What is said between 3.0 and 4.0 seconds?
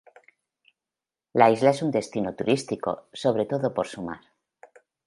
sobre todo por